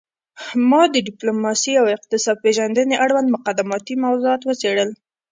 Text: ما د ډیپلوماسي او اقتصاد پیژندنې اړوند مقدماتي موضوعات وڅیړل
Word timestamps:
ما 0.69 0.81
د 0.93 0.95
ډیپلوماسي 1.07 1.73
او 1.81 1.85
اقتصاد 1.97 2.37
پیژندنې 2.45 2.95
اړوند 3.05 3.33
مقدماتي 3.35 3.95
موضوعات 4.05 4.41
وڅیړل 4.45 4.89